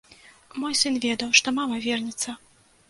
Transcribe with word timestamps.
Мой 0.63 0.73
сын 0.81 0.97
ведаў, 1.05 1.29
што 1.41 1.47
мама 1.59 1.75
вернецца. 1.89 2.29